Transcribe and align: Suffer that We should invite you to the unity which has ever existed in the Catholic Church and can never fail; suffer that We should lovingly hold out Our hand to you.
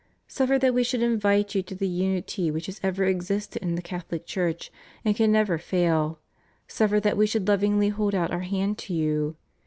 Suffer 0.27 0.57
that 0.57 0.73
We 0.73 0.83
should 0.83 1.03
invite 1.03 1.53
you 1.53 1.61
to 1.61 1.75
the 1.75 1.87
unity 1.87 2.49
which 2.49 2.65
has 2.65 2.79
ever 2.81 3.03
existed 3.03 3.61
in 3.61 3.75
the 3.75 3.83
Catholic 3.83 4.25
Church 4.25 4.71
and 5.05 5.15
can 5.15 5.31
never 5.31 5.59
fail; 5.59 6.17
suffer 6.67 6.99
that 6.99 7.17
We 7.17 7.27
should 7.27 7.47
lovingly 7.47 7.89
hold 7.89 8.15
out 8.15 8.31
Our 8.31 8.39
hand 8.39 8.79
to 8.79 8.95
you. 8.95 9.35